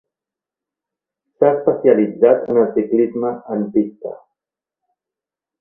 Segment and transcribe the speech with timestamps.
[1.35, 4.19] S'ha especialitzat en el ciclisme en pista.